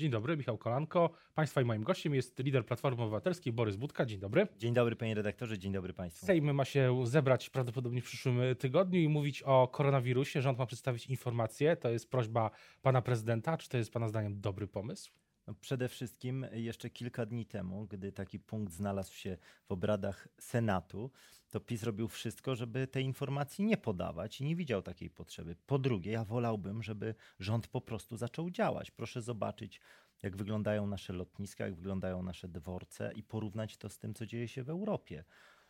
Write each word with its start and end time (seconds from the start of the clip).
Dzień 0.00 0.10
dobry, 0.10 0.36
Michał 0.36 0.58
Kolanko. 0.58 1.10
Państwa 1.34 1.60
i 1.60 1.64
moim 1.64 1.82
gościem 1.82 2.14
jest 2.14 2.38
lider 2.38 2.66
Platformy 2.66 3.02
Obywatelskiej 3.02 3.52
Borys 3.52 3.76
Budka. 3.76 4.06
Dzień 4.06 4.18
dobry. 4.18 4.46
Dzień 4.58 4.74
dobry 4.74 4.96
panie 4.96 5.14
redaktorze, 5.14 5.58
dzień 5.58 5.72
dobry 5.72 5.92
państwu. 5.92 6.26
Sejm 6.26 6.54
ma 6.54 6.64
się 6.64 7.06
zebrać 7.06 7.50
prawdopodobnie 7.50 8.00
w 8.00 8.04
przyszłym 8.04 8.38
tygodniu 8.58 9.00
i 9.00 9.08
mówić 9.08 9.42
o 9.42 9.68
koronawirusie. 9.68 10.42
Rząd 10.42 10.58
ma 10.58 10.66
przedstawić 10.66 11.06
informację. 11.06 11.76
To 11.76 11.90
jest 11.90 12.10
prośba 12.10 12.50
pana 12.82 13.02
prezydenta. 13.02 13.56
Czy 13.56 13.68
to 13.68 13.76
jest 13.76 13.92
pana 13.92 14.08
zdaniem 14.08 14.40
dobry 14.40 14.66
pomysł? 14.66 15.12
No 15.50 15.54
przede 15.60 15.88
wszystkim 15.88 16.46
jeszcze 16.52 16.90
kilka 16.90 17.26
dni 17.26 17.46
temu, 17.46 17.86
gdy 17.86 18.12
taki 18.12 18.40
punkt 18.40 18.72
znalazł 18.72 19.14
się 19.14 19.36
w 19.64 19.72
obradach 19.72 20.28
Senatu, 20.40 21.10
to 21.50 21.60
PiS 21.60 21.82
robił 21.82 22.08
wszystko, 22.08 22.56
żeby 22.56 22.86
tej 22.86 23.04
informacji 23.04 23.64
nie 23.64 23.76
podawać 23.76 24.40
i 24.40 24.44
nie 24.44 24.56
widział 24.56 24.82
takiej 24.82 25.10
potrzeby. 25.10 25.56
Po 25.66 25.78
drugie, 25.78 26.12
ja 26.12 26.24
wolałbym, 26.24 26.82
żeby 26.82 27.14
rząd 27.40 27.68
po 27.68 27.80
prostu 27.80 28.16
zaczął 28.16 28.50
działać. 28.50 28.90
Proszę 28.90 29.22
zobaczyć, 29.22 29.80
jak 30.22 30.36
wyglądają 30.36 30.86
nasze 30.86 31.12
lotniska, 31.12 31.64
jak 31.64 31.74
wyglądają 31.74 32.22
nasze 32.22 32.48
dworce 32.48 33.12
i 33.14 33.22
porównać 33.22 33.76
to 33.76 33.88
z 33.88 33.98
tym, 33.98 34.14
co 34.14 34.26
dzieje 34.26 34.48
się 34.48 34.62
w 34.62 34.70
Europie. 34.70 35.24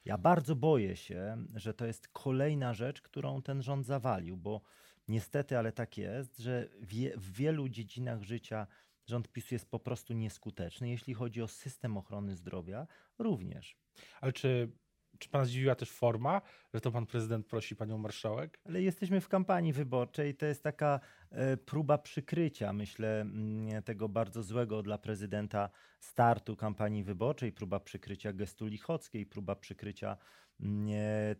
Ja 0.04 0.18
bardzo 0.18 0.56
boję 0.56 0.96
się, 0.96 1.44
że 1.54 1.74
to 1.74 1.86
jest 1.86 2.08
kolejna 2.08 2.74
rzecz, 2.74 3.02
którą 3.02 3.42
ten 3.42 3.62
rząd 3.62 3.86
zawalił, 3.86 4.36
bo 4.36 4.60
niestety, 5.08 5.58
ale 5.58 5.72
tak 5.72 5.98
jest, 5.98 6.38
że 6.38 6.68
w 7.16 7.32
wielu 7.32 7.68
dziedzinach 7.68 8.22
życia 8.22 8.66
rząd 9.06 9.28
PiSu 9.28 9.54
jest 9.54 9.70
po 9.70 9.78
prostu 9.78 10.12
nieskuteczny. 10.12 10.88
Jeśli 10.88 11.14
chodzi 11.14 11.42
o 11.42 11.48
system 11.48 11.96
ochrony 11.96 12.36
zdrowia, 12.36 12.86
również. 13.18 13.76
Ale 14.20 14.32
czy 14.32 14.72
czy 15.18 15.28
pana 15.28 15.44
zdziwiła 15.44 15.74
też 15.74 15.90
forma, 15.90 16.42
że 16.74 16.80
to 16.80 16.92
pan 16.92 17.06
prezydent 17.06 17.46
prosi 17.46 17.76
panią 17.76 17.98
marszałek? 17.98 18.60
Ale 18.64 18.82
jesteśmy 18.82 19.20
w 19.20 19.28
kampanii 19.28 19.72
wyborczej. 19.72 20.34
To 20.34 20.46
jest 20.46 20.62
taka 20.62 21.00
e, 21.30 21.56
próba 21.56 21.98
przykrycia, 21.98 22.72
myślę, 22.72 23.20
mm, 23.20 23.82
tego 23.82 24.08
bardzo 24.08 24.42
złego 24.42 24.82
dla 24.82 24.98
prezydenta 24.98 25.70
startu 26.00 26.56
kampanii 26.56 27.04
wyborczej, 27.04 27.52
próba 27.52 27.80
przykrycia 27.80 28.32
gestu 28.32 28.66
lichockiej, 28.66 29.26
próba 29.26 29.56
przykrycia 29.56 30.16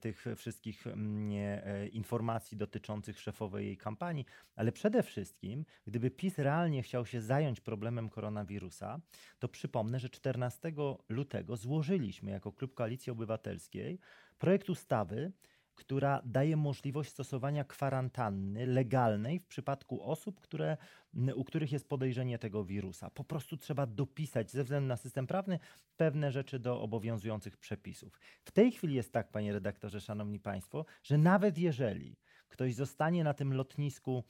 tych 0.00 0.24
wszystkich 0.36 0.84
e, 0.86 1.86
informacji 1.88 2.56
dotyczących 2.56 3.20
szefowej 3.20 3.66
jej 3.66 3.76
kampanii, 3.76 4.24
ale 4.56 4.72
przede 4.72 5.02
wszystkim, 5.02 5.64
gdyby 5.86 6.10
PiS 6.10 6.38
realnie 6.38 6.82
chciał 6.82 7.06
się 7.06 7.20
zająć 7.20 7.60
problemem 7.60 8.08
koronawirusa, 8.08 9.00
to 9.38 9.48
przypomnę, 9.48 9.98
że 9.98 10.08
14 10.08 10.72
lutego 11.08 11.56
złożyliśmy 11.56 12.30
jako 12.30 12.52
Klub 12.52 12.74
Koalicji 12.74 13.12
Obywatelskiej 13.12 13.98
projekt 14.38 14.70
ustawy, 14.70 15.32
która 15.80 16.22
daje 16.24 16.56
możliwość 16.56 17.10
stosowania 17.10 17.64
kwarantanny 17.64 18.66
legalnej 18.66 19.38
w 19.38 19.46
przypadku 19.46 20.02
osób, 20.02 20.40
które, 20.40 20.76
u 21.34 21.44
których 21.44 21.72
jest 21.72 21.88
podejrzenie 21.88 22.38
tego 22.38 22.64
wirusa. 22.64 23.10
Po 23.10 23.24
prostu 23.24 23.56
trzeba 23.56 23.86
dopisać 23.86 24.50
ze 24.50 24.64
względu 24.64 24.88
na 24.88 24.96
system 24.96 25.26
prawny 25.26 25.58
pewne 25.96 26.32
rzeczy 26.32 26.58
do 26.58 26.82
obowiązujących 26.82 27.56
przepisów. 27.56 28.20
W 28.44 28.50
tej 28.50 28.72
chwili 28.72 28.94
jest 28.94 29.12
tak, 29.12 29.30
panie 29.30 29.52
redaktorze, 29.52 30.00
szanowni 30.00 30.40
państwo, 30.40 30.84
że 31.02 31.18
nawet 31.18 31.58
jeżeli 31.58 32.16
ktoś 32.48 32.74
zostanie 32.74 33.24
na 33.24 33.34
tym 33.34 33.54
lotnisku 33.54 34.24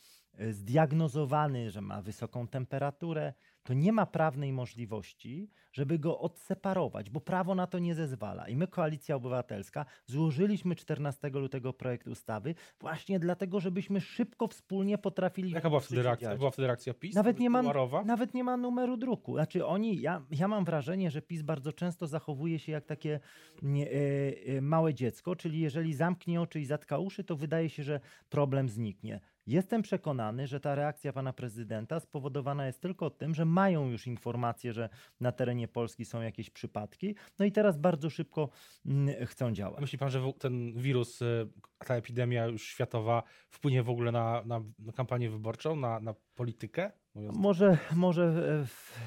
zdiagnozowany, 0.51 1.71
że 1.71 1.81
ma 1.81 2.03
wysoką 2.03 2.49
temperaturę, 2.49 3.33
to 3.63 3.75
nie 3.75 3.93
ma 3.93 4.07
prawnej 4.07 4.53
możliwości, 4.53 5.51
żeby 5.73 5.99
go 5.99 6.19
odseparować, 6.19 7.11
bo 7.11 7.21
prawo 7.21 7.55
na 7.55 7.67
to 7.67 7.79
nie 7.79 7.95
zezwala. 7.95 8.49
I 8.49 8.57
my, 8.57 8.67
Koalicja 8.69 9.17
Obywatelska, 9.17 9.87
złożyliśmy 10.07 10.77
14 10.77 11.29
lutego 11.29 11.73
projekt 11.73 12.09
ustawy 12.09 12.55
właśnie 12.81 13.19
dlatego, 13.19 13.61
żebyśmy 13.61 14.01
szybko, 14.01 14.49
wspólnie 14.49 14.99
potrafili. 14.99 15.51
Jaka 15.51 15.69
była 15.69 15.81
wtedy 15.81 16.03
reakcja? 16.03 16.37
Była 16.37 16.51
wtedy 16.51 16.67
reakcja 16.67 16.95
PiS? 16.95 17.15
Nawet 17.15 17.39
nie, 17.39 17.51
ma, 17.51 17.63
nawet 18.05 18.35
nie 18.35 18.45
ma 18.45 18.57
numeru 18.57 18.97
druku. 18.97 19.35
Znaczy 19.35 19.67
oni, 19.67 20.01
ja, 20.01 20.23
ja 20.31 20.49
mam 20.49 20.65
wrażenie, 20.65 21.11
że 21.11 21.23
PiS 21.23 21.43
bardzo 21.43 21.73
często 21.73 22.07
zachowuje 22.07 22.59
się 22.59 22.73
jak 22.73 22.85
takie 22.85 23.21
nie, 23.63 23.91
e, 23.91 24.61
małe 24.61 24.95
dziecko, 24.95 25.37
czyli 25.37 25.61
jeżeli 25.61 25.95
zamknie 25.95 26.41
oczy 26.41 26.61
i 26.61 26.65
zatka 26.65 26.99
uszy, 26.99 27.25
to 27.25 27.37
wydaje 27.37 27.69
się, 27.69 27.83
że 27.83 28.01
problem 28.29 28.69
zniknie. 28.69 29.21
Jestem 29.51 29.83
przekonany, 29.83 30.47
że 30.47 30.61
ta 30.61 30.75
reakcja 30.75 31.13
pana 31.13 31.33
prezydenta 31.33 32.01
spowodowana 32.01 32.67
jest 32.67 32.81
tylko 32.81 33.11
tym, 33.11 33.35
że 33.35 33.45
mają 33.45 33.89
już 33.89 34.07
informacje, 34.07 34.73
że 34.73 34.89
na 35.21 35.33
terenie 35.33 35.69
Polski 35.69 36.05
są 36.05 36.23
jakieś 36.23 36.51
przypadki, 36.51 37.15
no 37.39 37.45
i 37.45 37.53
teraz 37.53 37.79
bardzo 37.79 38.11
szybko 38.11 38.49
mm, 38.87 39.27
chcą 39.27 39.53
działać. 39.53 39.81
Myśli 39.81 39.99
pan, 39.99 40.11
że 40.11 40.33
ten 40.39 40.73
wirus, 40.73 41.23
y, 41.23 41.49
ta 41.87 41.95
epidemia 41.95 42.47
już 42.47 42.63
światowa 42.63 43.23
wpłynie 43.51 43.83
w 43.83 43.91
ogóle 43.91 44.13
na, 44.13 44.43
na, 44.45 44.61
na 44.79 44.93
kampanię 44.93 45.31
wyborczą, 45.31 45.77
na, 45.77 46.01
na 46.01 46.15
politykę? 46.35 46.93
Może, 47.15 47.79
może 47.97 48.25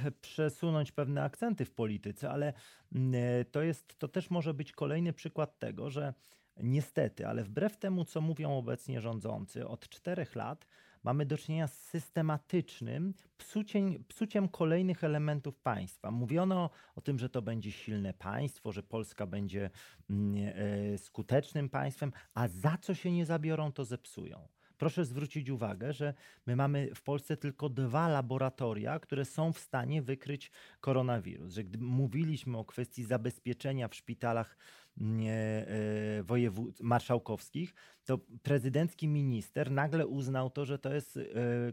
e, 0.06 0.12
przesunąć 0.12 0.92
pewne 0.92 1.24
akcenty 1.24 1.66
w 1.66 1.72
polityce, 1.72 2.30
ale 2.30 2.53
mm, 2.96 3.14
e, 3.16 3.46
to, 3.46 3.62
jest, 3.62 4.00
to 4.00 4.08
też 4.08 4.30
może 4.30 4.53
być 4.53 4.72
kolejny 4.72 5.14
przykład 5.14 5.59
tego, 5.59 5.90
że 5.90 6.14
Niestety, 6.58 7.28
ale 7.28 7.44
wbrew 7.44 7.78
temu, 7.78 8.06
co 8.06 8.22
mówią 8.22 8.58
obecnie 8.58 9.02
rządzący, 9.02 9.68
od 9.68 9.90
czterech 9.90 10.36
lat 10.36 10.66
mamy 11.03 11.25
do 11.25 11.38
czynienia 11.38 11.68
z 11.68 11.80
systematycznym 11.80 13.14
psuciem, 13.38 14.03
psuciem 14.08 14.50
kolejnych 14.50 15.03
elementów 15.03 15.59
państwa. 15.59 16.12
Mówiono 16.12 16.69
o 16.96 17.02
tym, 17.02 17.19
że 17.19 17.30
to 17.30 17.41
będzie 17.41 17.72
silne 17.72 18.14
państwo, 18.14 18.72
że 18.72 18.84
Polska 18.84 19.28
będzie 19.28 19.69
mm, 20.09 20.53
e, 20.94 20.97
skutecznym 20.97 21.69
państwem, 21.69 22.12
a 22.34 22.47
za 22.47 22.78
co 22.81 22.94
się 22.94 23.12
nie 23.12 23.25
zabiorą, 23.25 23.72
to 23.72 23.85
zepsują. 23.85 24.47
Proszę 24.78 25.06
zwrócić 25.06 25.50
uwagę, 25.50 25.94
że 25.94 26.14
my 26.46 26.56
mamy 26.56 26.96
w 26.96 27.02
Polsce 27.02 27.38
tylko 27.38 27.70
dwa 27.70 28.08
laboratoria, 28.08 29.00
które 29.00 29.25
są 29.25 29.53
w 29.53 29.59
stanie 29.59 30.02
wykryć 30.02 30.52
koronawirus. 30.80 31.53
Że 31.53 31.64
gdy 31.64 31.78
mówiliśmy 31.80 32.58
o 32.58 32.66
kwestii 32.66 33.03
zabezpieczenia 33.03 33.88
w 33.88 33.96
szpitalach 33.96 34.58
wojewód 36.24 36.81
marszałkowskich, 36.81 37.74
to 38.06 38.18
prezydencki 38.44 39.08
minister 39.08 39.72
nagle 39.72 40.08
uznał 40.08 40.50
to, 40.50 40.66
że 40.66 40.80
to 40.80 40.94
jest 40.94 41.18
e, 41.18 41.22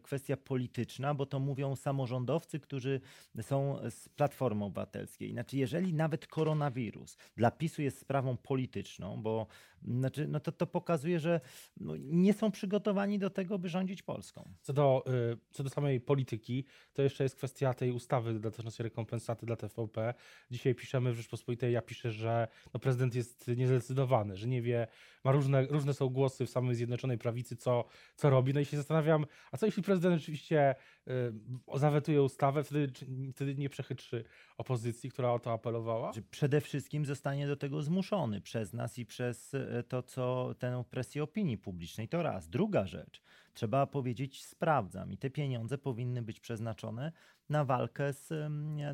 kwestia 0.03 0.37
polityczna, 0.37 1.15
bo 1.15 1.27
to 1.27 1.41
mówią 1.41 1.77
samorządowcy, 1.77 2.61
którzy 2.61 3.01
są 3.43 3.79
z 3.91 4.09
Platformy 4.09 4.65
Obywatelskiej. 4.65 5.33
Znaczy, 5.33 5.57
jeżeli 5.57 5.95
nawet 5.95 6.27
koronawirus 6.27 7.17
dla 7.37 7.51
PiSu 7.51 7.83
jest 7.83 7.99
sprawą 7.99 8.37
polityczną, 8.37 9.23
bo 9.23 9.47
znaczy, 9.85 10.29
no 10.29 10.41
to, 10.41 10.53
to 10.53 10.67
pokazuje, 10.67 11.21
że 11.21 11.41
no, 11.77 11.95
nie 11.99 12.33
są 12.33 12.51
przygotowani 12.51 13.19
do 13.19 13.31
tego, 13.31 13.59
by 13.59 13.69
rządzić 13.69 14.03
Polską. 14.03 14.49
Co 14.63 14.73
do, 14.73 15.05
y, 15.33 15.39
co 15.51 15.63
do 15.63 15.71
samej 15.71 16.01
polityki, 16.01 16.65
to 16.93 17.03
jeszcze 17.03 17.25
jest 17.25 17.37
kwestia 17.37 17.75
tej 17.75 17.93
ustawy 17.93 18.41
dotyczącej 18.41 18.85
rekompensaty 18.85 19.47
dla 19.47 19.57
TVP. 19.57 20.15
Dzisiaj 20.51 20.75
piszemy 20.75 21.13
w 21.13 21.17
Rzeczpospolitej, 21.17 21.73
ja 21.73 21.83
piszę, 21.83 22.11
że 22.11 22.49
no 22.75 22.81
prezydent 22.81 23.15
jest 23.15 23.49
niezdecydowany, 23.57 24.37
że 24.37 24.49
nie 24.49 24.63
wie, 24.63 24.87
ma 25.25 25.33
różne, 25.33 25.67
różne 25.67 25.95
są 25.95 26.09
głosy 26.09 26.20
w 26.29 26.51
samej 26.51 26.75
Zjednoczonej 26.75 27.19
Prawicy, 27.19 27.57
co, 27.57 27.85
co 28.17 28.31
robi. 28.31 28.55
No 28.55 28.61
i 28.61 28.65
się 28.65 28.77
zastanawiam, 28.77 29.27
a 29.53 29.57
co 29.57 29.67
jeśli 29.67 29.83
prezydent 29.83 30.19
rzeczywiście 30.19 30.75
y, 31.09 31.79
zawetuje 31.79 32.23
ustawę, 32.23 32.65
wtedy, 32.65 32.93
wtedy 33.33 33.55
nie 33.55 33.69
przechytrzy 33.69 34.25
opozycji, 34.57 35.11
która 35.11 35.33
o 35.33 35.39
to 35.39 35.53
apelowała? 35.53 36.13
Przede 36.31 36.61
wszystkim 36.61 37.07
zostanie 37.07 37.47
do 37.47 37.57
tego 37.57 37.83
zmuszony 37.83 38.41
przez 38.41 38.73
nas 38.73 38.99
i 38.99 39.07
przez 39.07 39.55
y, 39.55 39.85
to, 39.89 40.03
co 40.03 40.55
tę 40.59 40.85
presję 40.91 41.23
opinii 41.23 41.59
publicznej. 41.59 42.09
To 42.09 42.23
raz. 42.23 42.49
Druga 42.49 42.87
rzecz. 42.87 43.23
Trzeba 43.55 43.87
powiedzieć, 43.87 44.45
sprawdzam 44.45 45.13
i 45.13 45.19
te 45.19 45.31
pieniądze 45.31 45.79
powinny 45.79 46.23
być 46.23 46.41
przeznaczone 46.41 47.13
na 47.49 47.65
walkę 47.65 48.13
z 48.13 48.33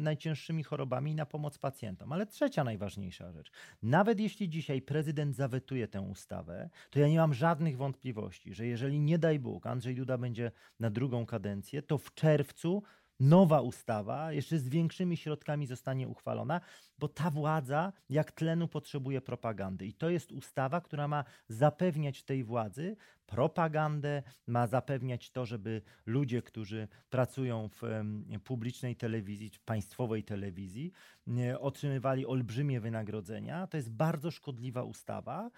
najcięższymi 0.00 0.64
chorobami 0.64 1.12
i 1.12 1.14
na 1.14 1.26
pomoc 1.26 1.58
pacjentom. 1.58 2.12
Ale 2.12 2.26
trzecia 2.26 2.64
najważniejsza 2.64 3.32
rzecz. 3.32 3.50
Nawet 3.82 4.20
jeśli 4.20 4.48
dzisiaj 4.48 4.82
prezydent 4.82 5.36
zawetuje 5.36 5.88
tę 5.88 6.00
ustawę, 6.00 6.70
to 6.90 7.00
ja 7.00 7.08
nie 7.08 7.18
mam 7.18 7.34
żadnych 7.34 7.76
wątpliwości, 7.76 8.54
że 8.54 8.66
jeżeli 8.66 9.00
nie 9.00 9.18
daj 9.18 9.38
Bóg 9.38 9.66
Andrzej 9.66 9.94
Duda 9.94 10.18
będzie 10.18 10.52
na 10.80 10.90
drugą 10.90 11.26
kadencję, 11.26 11.82
to 11.82 11.98
w 11.98 12.14
czerwcu 12.14 12.82
nowa 13.20 13.60
ustawa, 13.60 14.32
jeszcze 14.32 14.58
z 14.58 14.68
większymi 14.68 15.16
środkami 15.16 15.66
zostanie 15.66 16.08
uchwalona, 16.08 16.60
bo 16.98 17.08
ta 17.08 17.30
władza 17.30 17.92
jak 18.08 18.32
tlenu 18.32 18.68
potrzebuje 18.68 19.20
propagandy. 19.20 19.86
I 19.86 19.94
to 19.94 20.10
jest 20.10 20.32
ustawa, 20.32 20.80
która 20.80 21.08
ma 21.08 21.24
zapewniać 21.48 22.22
tej 22.22 22.44
władzy 22.44 22.96
propagandę, 23.26 24.22
ma 24.46 24.66
zapewniać 24.66 25.30
to, 25.30 25.46
żeby 25.46 25.82
ludzie, 26.06 26.42
którzy 26.42 26.88
pracują 27.10 27.68
w 27.68 27.82
publicznej 28.44 28.96
telewizji, 28.96 29.50
czy 29.50 29.60
państwowej 29.60 30.24
telewizji, 30.24 30.92
otrzymywali 31.58 32.26
olbrzymie 32.26 32.80
wynagrodzenia. 32.80 33.66
To 33.66 33.76
jest 33.76 33.90
bardzo 33.90 34.30
szkodliwa 34.30 34.82
ustawa. 34.82 35.50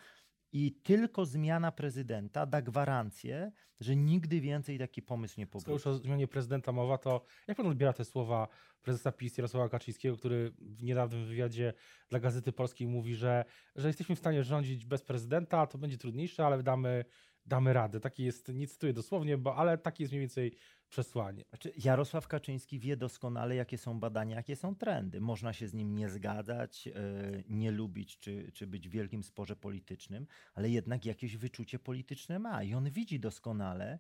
I 0.52 0.72
tylko 0.72 1.26
zmiana 1.26 1.72
prezydenta 1.72 2.46
da 2.46 2.62
gwarancję, 2.62 3.52
że 3.80 3.96
nigdy 3.96 4.40
więcej 4.40 4.78
taki 4.78 5.02
pomysł 5.02 5.40
nie 5.40 5.46
powróci. 5.46 5.80
Skoro 5.80 5.94
już 5.94 6.00
o 6.00 6.04
zmianie 6.04 6.28
prezydenta 6.28 6.72
mowa, 6.72 6.98
to 6.98 7.24
jak 7.48 7.56
pan 7.56 7.66
odbiera 7.66 7.92
te 7.92 8.04
słowa 8.04 8.48
prezesa 8.82 9.12
PiS 9.12 9.38
Jarosława 9.38 9.68
Kaczyńskiego, 9.68 10.16
który 10.16 10.52
w 10.60 10.82
niedawnym 10.82 11.26
wywiadzie 11.26 11.72
dla 12.08 12.20
Gazety 12.20 12.52
Polskiej 12.52 12.86
mówi, 12.86 13.14
że, 13.14 13.44
że 13.76 13.88
jesteśmy 13.88 14.16
w 14.16 14.18
stanie 14.18 14.44
rządzić 14.44 14.86
bez 14.86 15.02
prezydenta, 15.02 15.66
to 15.66 15.78
będzie 15.78 15.98
trudniejsze, 15.98 16.46
ale 16.46 16.62
damy, 16.62 17.04
damy 17.46 17.72
radę. 17.72 18.00
Taki 18.00 18.24
jest, 18.24 18.48
nie 18.54 18.66
cytuję 18.66 18.92
dosłownie, 18.92 19.38
bo, 19.38 19.56
ale 19.56 19.78
taki 19.78 20.02
jest 20.02 20.12
mniej 20.12 20.20
więcej 20.20 20.54
przesłanie. 20.88 21.44
Znaczy, 21.49 21.73
Jarosław 21.85 22.29
Kaczyński 22.29 22.79
wie 22.79 22.96
doskonale, 22.96 23.55
jakie 23.55 23.79
są 23.79 24.00
badania, 24.00 24.37
jakie 24.37 24.56
są 24.56 24.75
trendy. 24.75 25.20
Można 25.20 25.52
się 25.52 25.69
z 25.69 25.75
nim 25.75 25.94
nie 25.94 26.08
zgadzać, 26.08 26.87
yy, 26.87 26.94
nie 27.49 27.70
lubić, 27.70 28.19
czy, 28.19 28.52
czy 28.52 28.67
być 28.67 28.88
w 28.88 28.93
wielkim 28.93 29.23
sporze 29.23 29.56
politycznym, 29.56 30.26
ale 30.55 30.70
jednak 30.70 31.06
jakieś 31.06 31.37
wyczucie 31.37 31.79
polityczne 31.79 32.38
ma 32.38 32.62
i 32.62 32.75
on 32.75 32.90
widzi 32.90 33.20
doskonale 33.20 33.99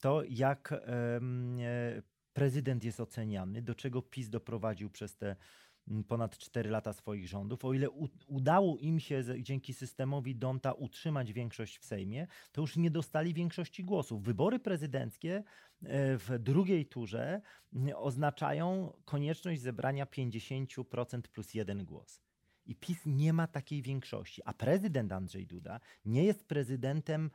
to, 0.00 0.22
jak 0.28 0.74
yy, 1.96 2.02
prezydent 2.32 2.84
jest 2.84 3.00
oceniany, 3.00 3.62
do 3.62 3.74
czego 3.74 4.02
PiS 4.02 4.28
doprowadził 4.28 4.90
przez 4.90 5.16
te 5.16 5.36
ponad 6.08 6.38
4 6.38 6.70
lata 6.70 6.92
swoich 6.92 7.28
rządów. 7.28 7.64
O 7.64 7.72
ile 7.72 7.88
udało 8.26 8.78
im 8.78 9.00
się 9.00 9.24
dzięki 9.40 9.74
systemowi 9.74 10.36
Donta 10.36 10.72
utrzymać 10.72 11.32
większość 11.32 11.78
w 11.78 11.84
Sejmie, 11.84 12.26
to 12.52 12.60
już 12.60 12.76
nie 12.76 12.90
dostali 12.90 13.34
większości 13.34 13.84
głosów. 13.84 14.22
Wybory 14.22 14.58
prezydenckie 14.58 15.36
e, 15.36 15.42
w 16.18 16.38
drugiej 16.38 16.86
turze 16.86 17.40
oznaczają 17.96 18.92
konieczność 19.04 19.60
zebrania 19.60 20.04
50% 20.04 21.20
plus 21.22 21.54
jeden 21.54 21.84
głos. 21.84 22.20
I 22.66 22.74
PiS 22.74 23.02
nie 23.06 23.32
ma 23.32 23.46
takiej 23.46 23.82
większości. 23.82 24.42
A 24.44 24.52
prezydent 24.52 25.12
Andrzej 25.12 25.46
Duda 25.46 25.80
nie 26.04 26.24
jest 26.24 26.44
prezydentem 26.44 27.30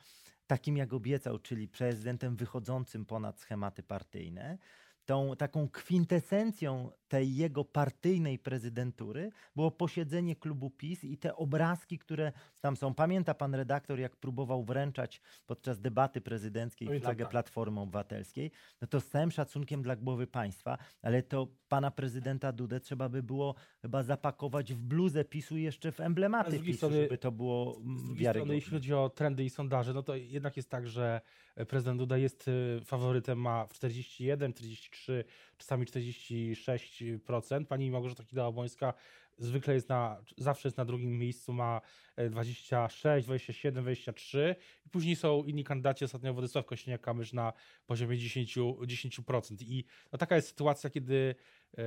takim, 0.48 0.78
jak 0.78 0.94
obiecał, 0.94 1.40
czyli 1.40 1.68
prezydentem 1.68 2.36
wychodzącym 2.36 3.06
ponad 3.06 3.40
schematy 3.40 3.84
partyjne, 3.84 4.58
tą 5.06 5.36
taką 5.36 5.70
kwintesencją 5.70 6.92
tej 7.14 7.36
jego 7.36 7.66
partyjnej 7.66 8.40
prezydentury 8.40 9.32
było 9.56 9.72
posiedzenie 9.72 10.36
klubu 10.36 10.70
PiS 10.70 11.04
i 11.04 11.18
te 11.18 11.36
obrazki, 11.36 12.00
które 12.00 12.32
tam 12.62 12.78
są. 12.78 12.94
Pamięta 12.94 13.34
pan 13.34 13.56
redaktor, 13.56 14.00
jak 14.00 14.16
próbował 14.16 14.64
wręczać 14.64 15.22
podczas 15.46 15.80
debaty 15.80 16.22
prezydenckiej 16.22 16.90
Oj, 16.90 17.00
flagę 17.00 17.24
tak. 17.24 17.32
Platformy 17.32 17.80
Obywatelskiej? 17.80 18.52
No 18.82 18.88
to 18.88 19.02
z 19.02 19.08
całym 19.08 19.32
szacunkiem 19.32 19.82
dla 19.82 19.96
głowy 19.96 20.28
państwa, 20.28 20.78
ale 21.02 21.24
to 21.24 21.48
pana 21.68 21.92
prezydenta 21.92 22.52
Dudę 22.52 22.80
trzeba 22.80 23.10
by 23.10 23.24
było 23.24 23.56
chyba 23.82 24.04
zapakować 24.04 24.74
w 24.74 24.82
bluzę 24.82 25.26
PiSu 25.26 25.58
jeszcze 25.58 25.92
w 25.92 26.00
emblematy 26.00 26.60
PiSu, 26.60 26.78
strony, 26.78 27.02
żeby 27.02 27.18
to 27.18 27.32
było 27.32 27.78
mm, 27.78 28.16
wiarygodne. 28.16 28.56
Jeśli 28.56 28.72
chodzi 28.72 28.94
o 28.94 29.10
trendy 29.10 29.44
i 29.44 29.50
sondaże, 29.50 29.94
no 29.94 30.04
to 30.04 30.16
jednak 30.16 30.58
jest 30.58 30.70
tak, 30.70 30.88
że 30.88 31.22
prezydent 31.68 32.00
Duda 32.00 32.18
jest 32.18 32.48
y, 32.48 32.82
faworytem, 32.86 33.40
ma 33.40 33.68
41, 33.74 34.54
43, 34.54 35.24
czasami 35.64 35.86
46%. 35.86 37.66
Pani 37.66 37.92
Małgorzata 37.92 38.24
Kidawa-Błońska 38.24 38.94
zwykle 39.38 39.74
jest 39.74 39.90
na, 39.90 40.22
zawsze 40.38 40.68
jest 40.68 40.78
na 40.78 40.86
drugim 40.86 41.18
miejscu, 41.18 41.54
ma 41.54 41.82
26, 42.30 43.26
27, 43.26 43.84
23 43.84 44.56
i 44.86 44.90
później 44.90 45.16
są 45.16 45.44
inni 45.44 45.64
kandydaci, 45.64 46.06
ostatnio 46.06 46.34
Władysław 46.34 46.66
Kośniak-Kamysz 46.66 47.34
na 47.34 47.54
poziomie 47.86 48.18
10%. 48.18 48.74
10%. 48.76 49.56
I 49.62 49.86
no, 50.12 50.18
taka 50.18 50.36
jest 50.36 50.48
sytuacja, 50.48 50.90
kiedy 50.90 51.36
e, 51.78 51.84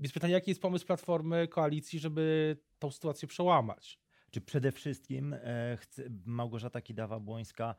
jest 0.00 0.14
pytanie, 0.14 0.32
jaki 0.32 0.50
jest 0.50 0.62
pomysł 0.62 0.86
Platformy, 0.86 1.48
koalicji, 1.48 1.98
żeby 1.98 2.56
tą 2.78 2.90
sytuację 2.90 3.28
przełamać? 3.28 3.98
Czy 4.30 4.40
przede 4.40 4.72
wszystkim 4.72 5.34
e, 5.34 5.78
Małgorzata 6.24 6.80
Kidawa-Błońska 6.80 7.74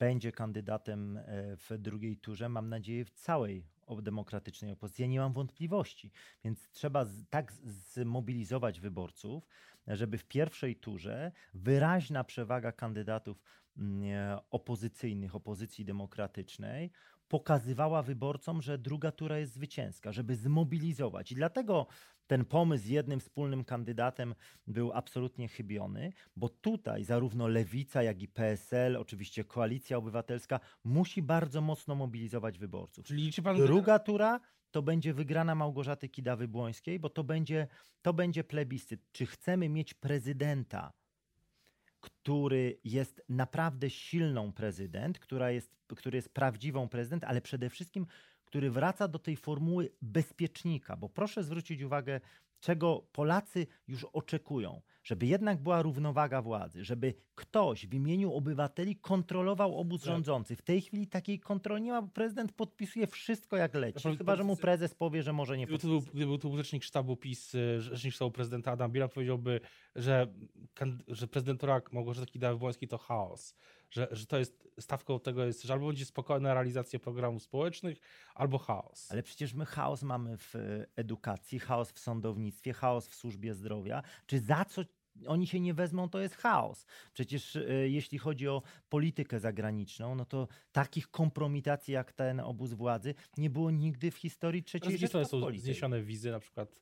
będzie 0.00 0.32
kandydatem 0.32 1.16
e, 1.16 1.22
w 1.56 1.78
drugiej 1.78 2.16
turze, 2.16 2.48
mam 2.48 2.68
nadzieję, 2.68 3.04
w 3.04 3.10
całej 3.10 3.64
demokratycznej 4.02 4.72
opozycji. 4.72 5.02
Ja 5.02 5.08
nie 5.08 5.20
mam 5.20 5.32
wątpliwości, 5.32 6.10
więc 6.44 6.70
trzeba 6.70 7.06
tak 7.30 7.52
zmobilizować 7.92 8.80
wyborców, 8.80 9.48
żeby 9.86 10.18
w 10.18 10.24
pierwszej 10.24 10.76
turze 10.76 11.32
wyraźna 11.54 12.24
przewaga 12.24 12.72
kandydatów 12.72 13.42
mm, 13.76 14.38
opozycyjnych, 14.50 15.36
opozycji 15.36 15.84
demokratycznej 15.84 16.90
pokazywała 17.28 18.02
wyborcom, 18.02 18.62
że 18.62 18.78
druga 18.78 19.12
tura 19.12 19.38
jest 19.38 19.52
zwycięska, 19.52 20.12
żeby 20.12 20.36
zmobilizować. 20.36 21.32
I 21.32 21.34
dlatego 21.34 21.86
ten 22.30 22.44
pomysł 22.44 22.84
z 22.84 22.86
jednym 22.86 23.20
wspólnym 23.20 23.64
kandydatem 23.64 24.34
był 24.66 24.92
absolutnie 24.92 25.48
chybiony, 25.48 26.12
bo 26.36 26.48
tutaj 26.48 27.04
zarówno 27.04 27.48
Lewica, 27.48 28.02
jak 28.02 28.22
i 28.22 28.28
PSL, 28.28 28.96
oczywiście 28.96 29.44
Koalicja 29.44 29.96
Obywatelska 29.96 30.60
musi 30.84 31.22
bardzo 31.22 31.60
mocno 31.60 31.94
mobilizować 31.94 32.58
wyborców. 32.58 33.06
Czyli 33.06 33.22
liczy 33.22 33.42
pan... 33.42 33.56
Druga 33.56 33.98
tura 33.98 34.40
to 34.70 34.82
będzie 34.82 35.14
wygrana 35.14 35.54
Małgorzaty 35.54 36.08
Kidawy-Błońskiej, 36.08 36.98
bo 36.98 37.08
to 37.08 37.24
będzie, 37.24 37.66
to 38.02 38.12
będzie 38.12 38.44
plebiscyt. 38.44 39.00
Czy 39.12 39.26
chcemy 39.26 39.68
mieć 39.68 39.94
prezydenta, 39.94 40.92
który 42.00 42.78
jest 42.84 43.22
naprawdę 43.28 43.90
silną 43.90 44.52
prezydent, 44.52 45.18
która 45.18 45.50
jest, 45.50 45.76
który 45.96 46.18
jest 46.18 46.28
prawdziwą 46.28 46.88
prezydent, 46.88 47.24
ale 47.24 47.40
przede 47.40 47.70
wszystkim 47.70 48.06
który 48.50 48.70
wraca 48.70 49.08
do 49.08 49.18
tej 49.18 49.36
formuły 49.36 49.90
bezpiecznika, 50.02 50.96
bo 50.96 51.08
proszę 51.08 51.44
zwrócić 51.44 51.82
uwagę, 51.82 52.20
czego 52.60 53.06
Polacy 53.12 53.66
już 53.88 54.04
oczekują, 54.04 54.82
żeby 55.02 55.26
jednak 55.26 55.62
była 55.62 55.82
równowaga 55.82 56.42
władzy, 56.42 56.84
żeby 56.84 57.14
ktoś 57.34 57.86
w 57.86 57.94
imieniu 57.94 58.32
obywateli 58.32 58.96
kontrolował 58.96 59.78
obóz 59.78 60.00
tak. 60.00 60.06
rządzący. 60.06 60.56
W 60.56 60.62
tej 60.62 60.80
chwili 60.80 61.06
takiej 61.06 61.40
kontroli 61.40 61.82
nie 61.82 61.92
ma, 61.92 62.02
bo 62.02 62.08
prezydent 62.08 62.52
podpisuje 62.52 63.06
wszystko 63.06 63.56
jak 63.56 63.74
leci, 63.74 64.08
ja 64.08 64.16
chyba 64.16 64.36
że 64.36 64.44
mu 64.44 64.56
prezes 64.56 64.94
powie, 64.94 65.22
że 65.22 65.32
może 65.32 65.58
nie 65.58 65.66
podpisać. 65.66 66.10
Gdyby 66.10 66.26
był 66.26 66.38
tu 66.38 66.56
rzecznik 66.56 66.84
sztabu 66.84 67.16
PiS, 67.16 67.54
e, 67.54 67.80
rzecznik 67.80 68.14
sztabu 68.14 68.30
prezydenta 68.30 68.72
Adam 68.72 68.92
Biela 68.92 69.08
powiedziałby, 69.08 69.60
że, 69.96 70.26
że 71.08 71.26
prezydentura 71.28 71.80
Małgorzata 71.92 72.26
Kidawy-Błońskiej 72.32 72.88
to 72.88 72.98
chaos 72.98 73.54
że, 73.90 74.08
że 74.10 74.26
to 74.26 74.38
jest 74.38 74.68
stawką 74.80 75.20
tego 75.20 75.44
jest, 75.44 75.62
że 75.62 75.72
albo 75.72 75.86
będzie 75.86 76.04
spokojna 76.04 76.54
realizacja 76.54 76.98
programów 76.98 77.42
społecznych, 77.42 77.98
albo 78.34 78.58
chaos. 78.58 79.12
Ale 79.12 79.22
przecież 79.22 79.54
my 79.54 79.66
chaos 79.66 80.02
mamy 80.02 80.36
w 80.38 80.54
edukacji, 80.96 81.58
chaos 81.58 81.92
w 81.92 81.98
sądownictwie, 81.98 82.72
chaos 82.72 83.08
w 83.08 83.14
służbie 83.14 83.54
zdrowia. 83.54 84.02
Czy 84.26 84.40
za 84.40 84.64
co 84.64 84.82
oni 85.26 85.46
się 85.46 85.60
nie 85.60 85.74
wezmą, 85.74 86.08
to 86.08 86.20
jest 86.20 86.34
chaos. 86.34 86.86
Przecież 87.12 87.56
y, 87.56 87.88
jeśli 87.90 88.18
chodzi 88.18 88.48
o 88.48 88.62
politykę 88.88 89.40
zagraniczną, 89.40 90.14
no 90.14 90.24
to 90.24 90.48
takich 90.72 91.10
kompromitacji 91.10 91.94
jak 91.94 92.12
ten 92.12 92.40
obóz 92.40 92.72
władzy 92.72 93.14
nie 93.36 93.50
było 93.50 93.70
nigdy 93.70 94.10
w 94.10 94.16
historii 94.16 94.62
trzeciej 94.62 94.98
Rzeczypospolitej. 94.98 95.60
są 95.60 95.64
zniesione 95.64 96.02
wizy 96.02 96.30
na 96.30 96.40
przykład 96.40 96.80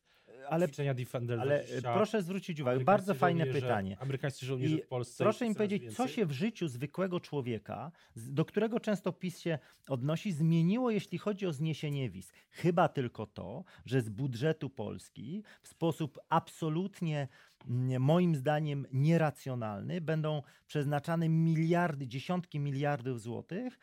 ale, 0.51 0.69
Defender 0.95 1.41
ale 1.41 1.65
proszę 1.83 2.23
zwrócić 2.23 2.61
uwagę, 2.61 2.85
bardzo 2.85 3.15
fajne 3.15 3.47
pytanie. 3.47 3.97
Amerykańscy 4.01 4.47
żołnierze 4.47 4.77
I 4.77 4.83
w 4.83 4.87
Polsce. 4.87 5.25
Proszę 5.25 5.49
mi 5.49 5.55
powiedzieć, 5.55 5.83
więcej? 5.83 5.97
co 5.97 6.09
się 6.09 6.27
w 6.27 6.33
życiu 6.33 6.69
zwykłego 6.69 7.21
człowieka, 7.21 7.93
do 8.17 8.45
którego 8.45 8.81
często 8.81 9.13
PiS 9.13 9.39
się 9.39 9.59
odnosi, 9.89 10.33
zmieniło, 10.33 10.91
jeśli 10.91 11.19
chodzi 11.19 11.47
o 11.47 11.53
zniesienie 11.53 12.11
wiz? 12.11 12.33
Chyba 12.51 12.89
tylko 12.89 13.27
to, 13.27 13.65
że 13.87 14.01
z 14.01 14.09
budżetu 14.09 14.71
Polski 14.71 15.43
w 15.63 15.69
sposób 15.69 16.19
absolutnie 16.29 17.29
mm, 17.69 18.03
moim 18.03 18.37
zdaniem 18.37 18.87
nieracjonalny 18.93 20.01
będą 20.01 20.43
przeznaczane 20.67 21.29
miliardy, 21.29 22.07
dziesiątki 22.07 22.61
miliardów 22.61 23.21
złotych 23.21 23.79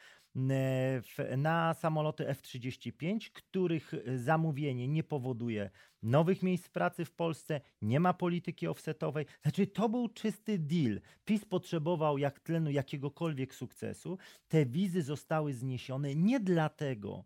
na 1.38 1.74
samoloty 1.74 2.28
F-35, 2.28 3.32
których 3.32 3.94
zamówienie 4.16 4.88
nie 4.88 5.04
powoduje 5.04 5.70
nowych 6.04 6.44
miejsc 6.44 6.70
pracy 6.70 7.06
w 7.06 7.12
Polsce, 7.12 7.62
nie 7.82 8.00
ma 8.00 8.14
polityki 8.14 8.68
offsetowej. 8.68 9.26
Znaczy, 9.42 9.68
to 9.68 9.90
był 9.90 10.10
czysty 10.10 10.60
deal. 10.60 11.02
PiS 11.26 11.46
potrzebował 11.46 12.18
jak 12.18 12.40
tlenu 12.40 12.72
jakiegokolwiek 12.72 13.56
sukcesu. 13.56 14.18
Te 14.48 14.66
wizy 14.66 15.02
zostały 15.02 15.54
zniesione 15.54 16.16
nie 16.16 16.40
dlatego, 16.40 17.26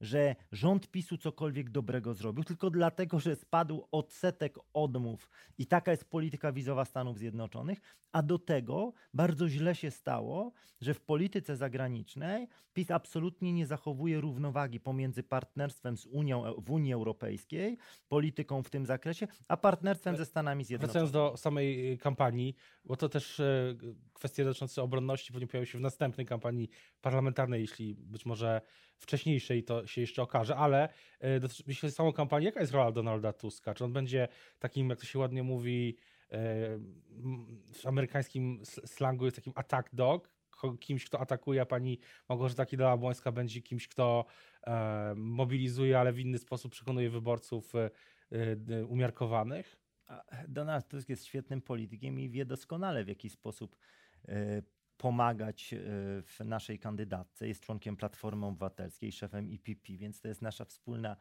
że 0.00 0.36
rząd 0.52 0.90
PiSu 0.90 1.18
cokolwiek 1.18 1.70
dobrego 1.70 2.14
zrobił, 2.14 2.44
tylko 2.44 2.70
dlatego, 2.70 3.20
że 3.20 3.36
spadł 3.36 3.88
odsetek 3.92 4.58
odmów 4.72 5.30
i 5.58 5.66
taka 5.66 5.90
jest 5.90 6.04
polityka 6.04 6.52
wizowa 6.52 6.84
Stanów 6.84 7.18
Zjednoczonych, 7.18 7.80
a 8.12 8.22
do 8.22 8.38
tego 8.38 8.92
bardzo 9.14 9.48
źle 9.48 9.74
się 9.74 9.90
stało, 9.90 10.52
że 10.80 10.94
w 10.94 11.00
polityce 11.00 11.56
zagranicznej 11.56 12.48
PiS 12.72 12.90
absolutnie 12.90 13.52
nie 13.52 13.66
zachowuje 13.66 14.20
równowagi 14.20 14.80
pomiędzy 14.80 15.22
partnerstwem 15.22 15.96
z 15.96 16.06
Unią 16.06 16.54
w 16.58 16.70
Unii 16.70 16.92
Europejskiej, 16.92 17.78
polityką 18.08 18.62
w 18.62 18.70
tym 18.70 18.86
zakresie, 18.86 19.28
a 19.48 19.56
partnerstwem 19.56 20.16
ze 20.16 20.24
Stanami 20.24 20.64
Zjednoczonymi. 20.64 20.92
Wracając 20.92 21.12
do 21.12 21.36
samej 21.36 21.92
y, 21.92 21.98
kampanii, 21.98 22.54
bo 22.84 22.96
to 22.96 23.08
też 23.08 23.40
e, 23.40 23.74
kwestie 24.12 24.44
dotyczące 24.44 24.82
obronności 24.82 25.32
pewnie 25.32 25.46
pojawią 25.46 25.64
się 25.64 25.78
w 25.78 25.80
następnej 25.80 26.26
kampanii 26.26 26.68
parlamentarnej, 27.06 27.60
jeśli 27.60 27.94
być 27.94 28.26
może 28.26 28.60
wcześniejszej 28.98 29.64
to 29.64 29.86
się 29.86 30.00
jeszcze 30.00 30.22
okaże, 30.22 30.56
ale 30.56 30.88
e, 31.20 31.40
jeśli 31.66 31.74
chodzi 31.74 31.86
o 31.86 31.96
samą 31.96 32.12
kampanię, 32.12 32.46
jaka 32.46 32.60
jest 32.60 32.72
rola 32.72 32.92
Donalda 32.92 33.32
Tuska? 33.32 33.74
Czy 33.74 33.84
on 33.84 33.92
będzie 33.92 34.28
takim, 34.58 34.90
jak 34.90 34.98
to 34.98 35.06
się 35.06 35.18
ładnie 35.18 35.42
mówi, 35.42 35.96
e, 36.30 36.36
w 37.72 37.86
amerykańskim 37.86 38.62
slangu 38.64 39.24
jest 39.24 39.36
takim 39.36 39.52
attack 39.56 39.94
dog, 39.94 40.30
kimś, 40.80 41.04
kto 41.04 41.20
atakuje, 41.20 41.60
a 41.62 41.66
pani 41.66 41.98
Małgorzata 42.28 42.64
Kidawa-Błońska 42.64 43.32
będzie 43.32 43.62
kimś, 43.62 43.88
kto 43.88 44.24
e, 44.66 45.14
mobilizuje, 45.16 45.98
ale 45.98 46.12
w 46.12 46.18
inny 46.18 46.38
sposób 46.38 46.72
przekonuje 46.72 47.10
wyborców 47.10 47.72
umiarkowanych? 48.88 49.76
Donald 50.48 50.88
Tusk 50.88 51.08
jest 51.08 51.24
świetnym 51.24 51.62
politykiem 51.62 52.20
i 52.20 52.28
wie 52.28 52.44
doskonale, 52.44 53.04
w 53.04 53.08
jaki 53.08 53.30
sposób 53.30 53.76
pomagać 54.98 55.74
e, 55.74 55.78
w 56.22 56.40
naszej 56.44 56.78
kandydatce. 56.78 57.48
Jest 57.48 57.60
członkiem 57.60 57.96
Platformy 57.96 58.46
Obywatelskiej, 58.46 59.12
szefem 59.12 59.50
IPP, 59.50 59.92
więc 59.96 60.20
to 60.20 60.28
jest 60.28 60.42
nasza 60.42 60.64
wspólna 60.64 61.16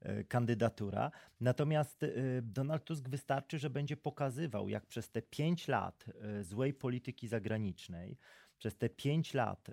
e, 0.00 0.24
kandydatura. 0.24 1.10
Natomiast 1.40 2.02
e, 2.02 2.08
Donald 2.42 2.84
Tusk 2.84 3.08
wystarczy, 3.08 3.58
że 3.58 3.70
będzie 3.70 3.96
pokazywał, 3.96 4.68
jak 4.68 4.86
przez 4.86 5.10
te 5.10 5.22
pięć 5.22 5.68
lat 5.68 6.04
złej 6.42 6.74
polityki 6.74 7.28
zagranicznej, 7.28 8.18
przez 8.58 8.76
te 8.76 8.88
pięć 8.88 9.34
lat 9.34 9.70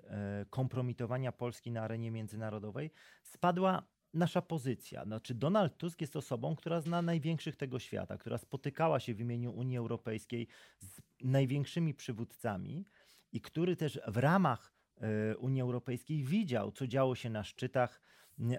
kompromitowania 0.50 1.32
Polski 1.32 1.70
na 1.70 1.82
arenie 1.82 2.10
międzynarodowej 2.10 2.90
spadła 3.22 3.82
nasza 4.14 4.42
pozycja. 4.42 5.04
Znaczy, 5.04 5.34
Donald 5.34 5.76
Tusk 5.76 6.00
jest 6.00 6.16
osobą, 6.16 6.56
która 6.56 6.80
zna 6.80 7.02
największych 7.02 7.56
tego 7.56 7.78
świata, 7.78 8.18
która 8.18 8.38
spotykała 8.38 9.00
się 9.00 9.14
w 9.14 9.20
imieniu 9.20 9.52
Unii 9.52 9.76
Europejskiej 9.76 10.46
z 10.78 11.00
największymi 11.22 11.94
przywódcami 11.94 12.84
i 13.36 13.40
który 13.40 13.76
też 13.76 14.00
w 14.06 14.16
ramach 14.16 14.72
e, 15.00 15.36
Unii 15.36 15.62
Europejskiej 15.62 16.24
widział, 16.24 16.72
co 16.72 16.86
działo 16.86 17.14
się 17.14 17.30
na 17.30 17.44
szczytach 17.44 18.00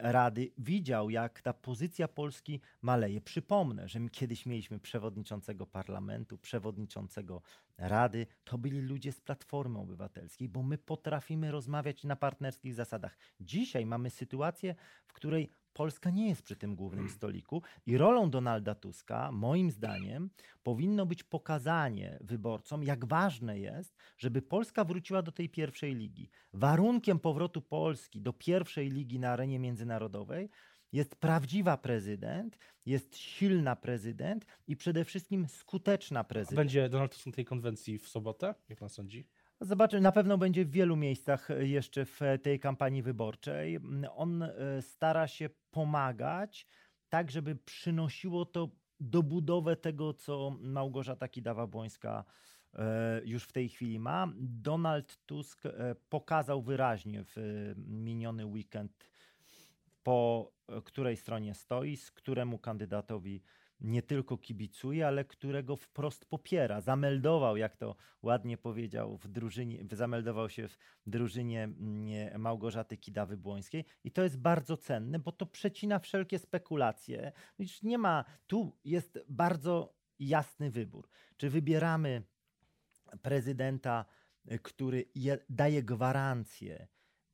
Rady, 0.01 0.51
widział, 0.57 1.10
jak 1.10 1.41
ta 1.41 1.53
pozycja 1.53 2.07
Polski 2.07 2.62
maleje. 2.81 3.22
Przypomnę, 3.22 3.88
że 3.89 4.00
my 4.00 4.10
kiedyś 4.10 4.46
mieliśmy 4.46 4.79
przewodniczącego 4.79 5.67
parlamentu, 5.67 6.38
przewodniczącego 6.38 7.41
Rady, 7.77 8.27
to 8.43 8.57
byli 8.57 8.81
ludzie 8.81 9.12
z 9.12 9.22
Platformy 9.22 9.79
Obywatelskiej, 9.79 10.50
bo 10.50 10.63
my 10.63 10.77
potrafimy 10.77 11.51
rozmawiać 11.51 12.03
na 12.03 12.15
partnerskich 12.15 12.74
zasadach. 12.74 13.17
Dzisiaj 13.39 13.86
mamy 13.86 14.10
sytuację, 14.10 14.75
w 15.05 15.13
której 15.13 15.50
Polska 15.77 16.10
nie 16.10 16.29
jest 16.29 16.41
przy 16.41 16.55
tym 16.55 16.75
głównym 16.75 17.10
stoliku 17.10 17.62
i 17.86 17.98
rolą 17.98 18.29
Donalda 18.29 18.75
Tuska, 18.75 19.31
moim 19.31 19.72
zdaniem, 19.72 20.29
powinno 20.63 21.05
być 21.05 21.24
pokazanie 21.24 22.17
wyborcom, 22.22 22.84
jak 22.84 23.05
ważne 23.05 23.60
jest, 23.60 23.96
żeby 24.17 24.41
Polska 24.41 24.84
wróciła 24.84 25.22
do 25.22 25.31
tej 25.31 25.50
pierwszej 25.50 25.96
ligi. 25.96 26.29
Warunkiem 26.53 27.19
powrotu 27.19 27.62
Polski 27.62 28.22
do 28.22 28.34
pierwszej 28.34 28.89
ligi 28.89 29.19
na 29.19 29.29
arenie 29.29 29.60
międzynarodowej 29.60 30.50
jest 30.91 31.15
prawdziwa 31.15 31.77
prezydent, 31.77 32.57
jest 32.86 33.17
silna 33.17 33.75
prezydent 33.75 34.46
i 34.67 34.75
przede 34.75 35.05
wszystkim 35.05 35.48
skuteczna 35.48 36.24
prezydent. 36.24 36.55
Będzie 36.55 36.89
Donald 36.89 37.12
Tusk 37.12 37.25
na 37.25 37.31
tej 37.31 37.46
konwencji 37.46 38.00
w 38.00 38.07
sobotę, 38.07 38.55
jak 38.69 38.79
pan 38.79 38.89
sądzi? 38.89 39.27
Zobaczmy, 39.61 40.01
na 40.01 40.11
pewno 40.11 40.37
będzie 40.37 40.65
w 40.65 40.71
wielu 40.71 40.95
miejscach 40.95 41.49
jeszcze 41.59 42.05
w 42.05 42.19
tej 42.43 42.59
kampanii 42.59 43.01
wyborczej. 43.01 43.79
On 44.15 44.43
e, 44.43 44.81
stara 44.81 45.27
się 45.27 45.49
pomagać, 45.71 46.67
tak 47.09 47.31
żeby 47.31 47.55
przynosiło 47.55 48.45
to 48.45 48.69
dobudowę 48.99 49.75
tego, 49.75 50.13
co 50.13 50.57
Małgorzata 50.59 51.27
Kidawa-Błońska 51.27 52.23
e, 52.73 53.21
już 53.25 53.43
w 53.43 53.51
tej 53.51 53.69
chwili 53.69 53.99
ma. 53.99 54.33
Donald 54.39 55.17
Tusk 55.25 55.65
e, 55.65 55.95
pokazał 56.09 56.61
wyraźnie 56.61 57.23
w 57.23 57.35
miniony 57.77 58.45
weekend, 58.45 59.09
po 60.03 60.51
której 60.85 61.17
stronie 61.17 61.53
stoi, 61.53 61.97
z 61.97 62.11
któremu 62.11 62.59
kandydatowi 62.59 63.41
nie 63.79 64.01
tylko 64.01 64.38
kibicuje, 64.38 65.07
ale 65.07 65.25
którego 65.25 65.75
wprost 65.75 66.25
popiera. 66.25 66.81
Zameldował, 66.81 67.57
jak 67.57 67.77
to 67.77 67.96
ładnie 68.22 68.57
powiedział, 68.57 69.17
w 69.17 69.27
drużynie, 69.27 69.86
zameldował 69.91 70.50
się 70.50 70.67
w 70.67 70.77
drużynie 71.07 71.63
mm, 71.63 72.41
Małgorzaty 72.41 72.98
Kidawy-Błońskiej 72.98 73.84
i 74.03 74.12
to 74.12 74.24
jest 74.24 74.38
bardzo 74.38 74.77
cenne, 74.77 75.19
bo 75.19 75.31
to 75.31 75.46
przecina 75.46 76.00
wszelkie 76.00 76.39
spekulacje. 76.39 77.31
Już 77.60 77.84
nie 77.84 77.98
ma, 77.98 78.25
tu 78.48 78.77
jest 78.86 79.19
bardzo 79.29 79.93
jasny 80.19 80.72
wybór. 80.72 81.10
Czy 81.38 81.50
wybieramy 81.50 82.24
prezydenta, 83.22 84.05
który 84.62 85.05
je, 85.15 85.38
daje 85.50 85.84
gwarancję 85.84 86.88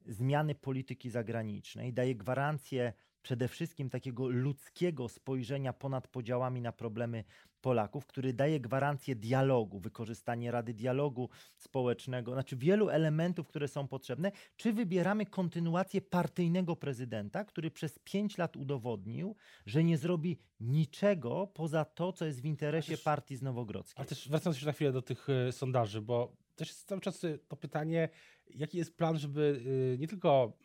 zmiany 0.06 0.56
polityki 0.56 1.10
zagranicznej, 1.10 1.94
daje 1.94 2.16
gwarancję 2.16 2.94
przede 3.24 3.48
wszystkim 3.48 3.90
takiego 3.90 4.28
ludzkiego 4.28 5.10
spojrzenia 5.10 5.74
ponad 5.74 6.08
podziałami 6.08 6.62
na 6.62 6.72
problemy 6.72 7.24
Polaków, 7.62 8.08
który 8.08 8.34
daje 8.34 8.60
gwarancję 8.60 9.16
dialogu, 9.16 9.80
wykorzystanie 9.80 10.52
Rady 10.52 10.74
Dialogu 10.74 11.30
Społecznego, 11.58 12.34
znaczy 12.34 12.56
wielu 12.56 12.90
elementów, 12.90 13.48
które 13.48 13.68
są 13.68 13.88
potrzebne, 13.88 14.32
czy 14.56 14.74
wybieramy 14.74 15.26
kontynuację 15.26 16.02
partyjnego 16.02 16.76
prezydenta, 16.76 17.46
który 17.46 17.72
przez 17.72 18.00
pięć 18.00 18.38
lat 18.38 18.58
udowodnił, 18.58 19.36
że 19.66 19.84
nie 19.84 19.98
zrobi 19.98 20.40
niczego 20.60 21.48
poza 21.54 21.86
to, 21.86 22.14
co 22.14 22.26
jest 22.26 22.42
w 22.42 22.46
interesie 22.46 22.94
też, 22.94 23.04
partii 23.04 23.36
z 23.36 23.42
Nowogrodzkiej. 23.42 23.96
Ale 23.98 24.08
też 24.08 24.30
wracając 24.30 24.58
jeszcze 24.58 24.68
na 24.68 24.74
chwilę 24.74 24.92
do 24.92 25.02
tych 25.02 25.28
y, 25.30 25.52
sondaży, 25.52 26.02
bo 26.02 26.36
też 26.56 26.68
jest 26.68 26.88
cały 26.88 27.02
czas 27.02 27.24
y, 27.24 27.40
to 27.48 27.56
pytanie, 27.56 28.10
jaki 28.50 28.78
jest 28.78 28.98
plan, 28.98 29.18
żeby 29.18 29.64
y, 29.96 29.98
nie 30.00 30.08
tylko 30.08 30.58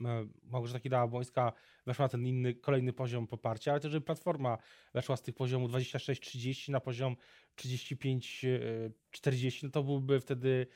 Małgorzata 0.44 0.80
Kidawa-Błońska 0.80 1.52
weszła 1.86 2.04
na 2.04 2.08
ten 2.08 2.26
inny, 2.26 2.54
kolejny 2.54 2.92
poziom 2.92 3.26
poparcia, 3.26 3.70
ale 3.70 3.80
też 3.80 3.92
żeby 3.92 4.06
Platforma 4.06 4.58
weszła 4.94 5.16
z 5.16 5.22
tych 5.22 5.34
poziomu 5.34 5.68
26-30 5.68 6.70
na 6.70 6.80
poziom 6.80 7.16
35-40, 7.56 9.62
no 9.62 9.70
to 9.70 9.82
byłby 9.82 10.20
wtedy 10.20 10.66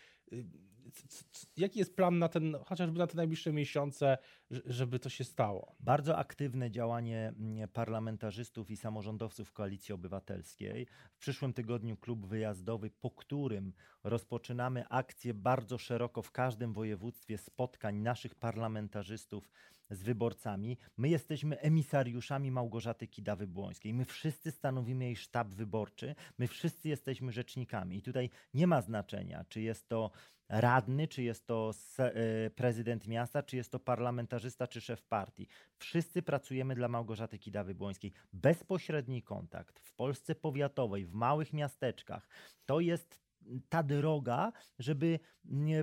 jaki 1.56 1.78
jest 1.78 1.96
plan 1.96 2.18
na 2.18 2.28
ten, 2.28 2.56
chociażby 2.66 2.98
na 2.98 3.06
te 3.06 3.16
najbliższe 3.16 3.52
miesiące, 3.52 4.18
żeby 4.50 4.98
to 4.98 5.08
się 5.08 5.24
stało? 5.24 5.76
Bardzo 5.80 6.18
aktywne 6.18 6.70
działanie 6.70 7.34
mm, 7.38 7.68
parlamentarzystów 7.68 8.70
i 8.70 8.76
samorządowców 8.76 9.52
Koalicji 9.52 9.94
Obywatelskiej. 9.94 10.86
W 11.12 11.18
przyszłym 11.18 11.52
tygodniu 11.52 11.96
klub 11.96 12.26
wyjazdowy, 12.26 12.90
po 12.90 13.10
którym 13.10 13.72
rozpoczynamy 14.04 14.88
akcję 14.88 15.34
bardzo 15.34 15.78
szeroko 15.78 16.22
w 16.22 16.30
każdym 16.30 16.72
województwie 16.72 17.38
spotkań 17.38 17.96
naszych 17.96 18.34
parlamentarzystów 18.34 19.50
z 19.92 20.02
wyborcami. 20.02 20.78
My 20.96 21.08
jesteśmy 21.08 21.60
emisariuszami 21.60 22.50
Małgorzaty 22.50 23.06
Kidawy-Błońskiej. 23.06 23.94
My 23.94 24.04
wszyscy 24.04 24.50
stanowimy 24.50 25.04
jej 25.04 25.16
sztab 25.16 25.48
wyborczy. 25.48 26.14
My 26.38 26.48
wszyscy 26.48 26.88
jesteśmy 26.88 27.32
rzecznikami. 27.32 27.96
I 27.96 28.02
tutaj 28.02 28.30
nie 28.54 28.66
ma 28.66 28.80
znaczenia, 28.80 29.44
czy 29.48 29.60
jest 29.60 29.88
to 29.88 30.10
radny, 30.48 31.08
czy 31.08 31.22
jest 31.22 31.46
to 31.46 31.70
e, 31.98 32.50
prezydent 32.50 33.06
miasta, 33.06 33.42
czy 33.42 33.56
jest 33.56 33.72
to 33.72 33.78
parlamentarzysta, 33.78 34.66
czy 34.66 34.80
szef 34.80 35.02
partii. 35.02 35.46
Wszyscy 35.76 36.22
pracujemy 36.22 36.74
dla 36.74 36.88
Małgorzaty 36.88 37.38
Kidawy-Błońskiej. 37.38 38.12
Bezpośredni 38.32 39.22
kontakt 39.22 39.80
w 39.80 39.94
Polsce 39.94 40.34
powiatowej, 40.34 41.06
w 41.06 41.12
małych 41.12 41.52
miasteczkach, 41.52 42.28
to 42.66 42.80
jest 42.80 43.21
ta 43.68 43.82
droga, 43.82 44.52
żeby 44.78 45.18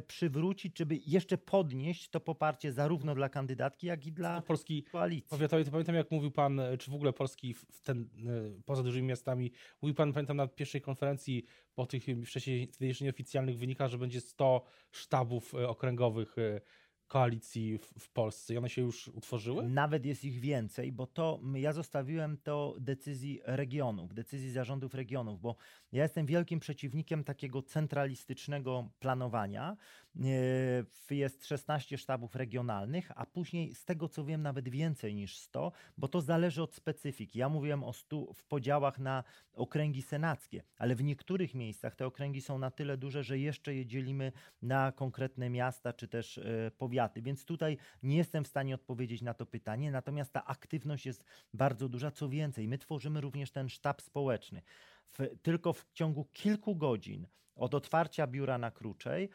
przywrócić, 0.07 0.77
żeby 0.77 0.99
jeszcze 1.05 1.37
podnieść 1.37 2.09
to 2.09 2.19
poparcie 2.19 2.71
zarówno 2.71 3.15
dla 3.15 3.29
kandydatki, 3.29 3.87
jak 3.87 4.05
i 4.05 4.11
dla 4.11 4.41
Polski 4.41 4.83
koalicji. 4.83 5.29
Powiatowej, 5.29 5.65
to 5.65 5.71
pamiętam 5.71 5.95
jak 5.95 6.11
mówił 6.11 6.31
pan, 6.31 6.61
czy 6.79 6.91
w 6.91 6.93
ogóle 6.93 7.13
Polski 7.13 7.53
w 7.53 7.81
ten, 7.83 8.01
e, 8.01 8.61
poza 8.65 8.83
dużymi 8.83 9.07
miastami, 9.07 9.51
mówił 9.81 9.95
pan, 9.95 10.13
pamiętam 10.13 10.37
na 10.37 10.47
pierwszej 10.47 10.81
konferencji 10.81 11.45
po 11.75 11.85
tych 11.85 12.03
wcześniej 12.25 12.71
jeszcze 12.79 13.05
nieoficjalnych 13.05 13.57
wynikach, 13.57 13.89
że 13.89 13.97
będzie 13.97 14.21
100 14.21 14.65
sztabów 14.91 15.53
e, 15.53 15.67
okręgowych 15.67 16.37
e, 16.37 16.61
koalicji 17.09 17.77
w, 17.77 17.85
w, 17.99 18.09
Polsce 18.09 18.53
i 18.53 18.57
one 18.57 18.69
się 18.69 18.81
już 18.81 19.07
utworzyły? 19.07 19.69
Nawet 19.69 20.05
jest 20.05 20.25
ich 20.25 20.39
więcej, 20.39 20.91
bo 20.91 21.07
to 21.07 21.39
ja 21.53 21.73
zostawiłem 21.73 22.37
to 22.37 22.75
decyzji 22.79 23.41
regionów, 23.43 24.13
decyzji 24.13 24.51
zarządów 24.51 24.93
regionów, 24.93 25.41
bo 25.41 25.55
ja 25.91 26.03
jestem 26.03 26.25
wielkim 26.25 26.59
przeciwnikiem 26.59 27.23
takiego 27.23 27.61
centralistycznego 27.61 28.89
planowania. 28.99 29.77
E, 30.15 31.15
jest 31.15 31.45
16 31.45 31.97
sztabów 31.97 32.35
regionalnych, 32.35 33.11
a 33.15 33.25
później 33.25 33.75
z 33.75 33.85
tego 33.85 34.09
co 34.09 34.25
wiem 34.25 34.41
nawet 34.41 34.69
więcej 34.69 35.15
niż 35.15 35.37
100, 35.37 35.71
bo 35.97 36.07
to 36.07 36.21
zależy 36.21 36.63
od 36.63 36.75
specyfiki. 36.75 37.39
Ja 37.39 37.49
mówiłem 37.49 37.83
o 37.83 37.93
100 37.93 38.33
w 38.33 38.43
podziałach 38.43 38.99
na 38.99 39.23
okręgi 39.53 40.01
senackie, 40.01 40.63
ale 40.77 40.95
w 40.95 41.03
niektórych 41.03 41.53
miejscach 41.55 41.95
te 41.95 42.05
okręgi 42.05 42.41
są 42.41 42.59
na 42.59 42.71
tyle 42.71 42.97
duże, 42.97 43.23
że 43.23 43.39
jeszcze 43.39 43.75
je 43.75 43.85
dzielimy 43.85 44.31
na 44.61 44.91
konkretne 44.91 45.49
miasta 45.49 45.93
czy 45.93 46.07
też 46.07 46.37
e, 46.37 46.71
powiaty. 46.77 47.21
Więc 47.21 47.45
tutaj 47.45 47.77
nie 48.03 48.17
jestem 48.17 48.43
w 48.43 48.47
stanie 48.47 48.75
odpowiedzieć 48.75 49.21
na 49.21 49.33
to 49.33 49.45
pytanie, 49.45 49.91
natomiast 49.91 50.33
ta 50.33 50.45
aktywność 50.45 51.05
jest 51.05 51.23
bardzo 51.53 51.89
duża. 51.89 52.11
Co 52.11 52.29
więcej, 52.29 52.67
my 52.67 52.77
tworzymy 52.77 53.21
również 53.21 53.51
ten 53.51 53.69
sztab 53.69 54.01
społeczny. 54.01 54.61
W, 55.07 55.19
tylko 55.41 55.73
w 55.73 55.85
ciągu 55.93 56.25
kilku 56.25 56.75
godzin 56.75 57.27
od 57.55 57.75
otwarcia 57.75 58.27
biura 58.27 58.57
na 58.57 58.71
Kruczej 58.71 59.29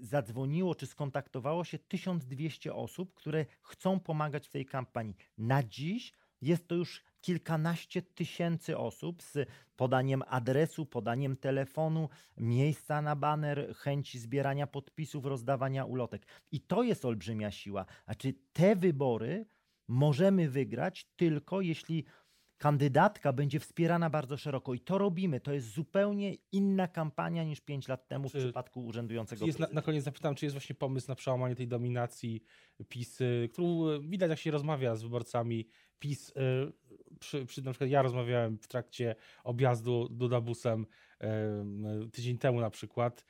zadzwoniło 0.00 0.74
czy 0.74 0.86
skontaktowało 0.86 1.64
się 1.64 1.78
1200 1.78 2.74
osób, 2.74 3.14
które 3.14 3.46
chcą 3.62 4.00
pomagać 4.00 4.48
w 4.48 4.50
tej 4.50 4.66
kampanii. 4.66 5.16
Na 5.38 5.62
dziś 5.62 6.12
jest 6.42 6.68
to 6.68 6.74
już 6.74 7.04
kilkanaście 7.20 8.02
tysięcy 8.02 8.78
osób 8.78 9.22
z 9.22 9.48
podaniem 9.76 10.22
adresu, 10.26 10.86
podaniem 10.86 11.36
telefonu, 11.36 12.08
miejsca 12.36 13.02
na 13.02 13.16
baner, 13.16 13.74
chęci 13.76 14.18
zbierania 14.18 14.66
podpisów, 14.66 15.24
rozdawania 15.24 15.84
ulotek. 15.84 16.26
I 16.52 16.60
to 16.60 16.82
jest 16.82 17.04
olbrzymia 17.04 17.50
siła. 17.50 17.86
A 18.06 18.14
czy 18.14 18.34
te 18.52 18.76
wybory 18.76 19.46
możemy 19.88 20.48
wygrać 20.48 21.04
tylko 21.16 21.60
jeśli 21.60 22.04
kandydatka 22.64 23.32
będzie 23.32 23.60
wspierana 23.60 24.10
bardzo 24.10 24.36
szeroko 24.36 24.74
i 24.74 24.80
to 24.80 24.98
robimy. 24.98 25.40
To 25.40 25.52
jest 25.52 25.70
zupełnie 25.72 26.34
inna 26.52 26.88
kampania 26.88 27.44
niż 27.44 27.60
pięć 27.60 27.88
lat 27.88 28.08
temu 28.08 28.30
Czy- 28.30 28.38
w 28.40 28.42
przypadku 28.44 28.84
urzędującego 28.84 29.46
Jest 29.46 29.58
na, 29.58 29.68
na 29.72 29.82
koniec 29.82 30.04
zapytam, 30.04 30.34
czy 30.34 30.46
jest 30.46 30.54
właśnie 30.54 30.74
pomysł 30.74 31.08
na 31.08 31.14
przełamanie 31.14 31.54
tej 31.54 31.68
dominacji 31.68 32.42
PiS, 32.88 33.18
którą 33.52 33.88
y, 33.88 34.00
widać 34.00 34.30
jak 34.30 34.38
się 34.38 34.50
rozmawia 34.50 34.96
z 34.96 35.02
wyborcami 35.02 35.68
PiS. 35.98 36.30
y, 36.30 36.72
Przy, 37.20 37.46
przy, 37.46 37.62
na 37.62 37.70
przykład 37.70 37.90
ja 37.90 38.02
rozmawiałem 38.02 38.58
w 38.58 38.68
trakcie 38.68 39.14
objazdu 39.44 40.08
Dudabusem 40.08 40.86
y, 42.06 42.10
tydzień 42.10 42.38
temu 42.38 42.60
na 42.60 42.70
przykład 42.70 43.24